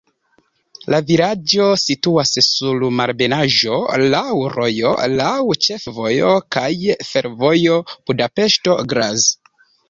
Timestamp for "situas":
1.81-2.31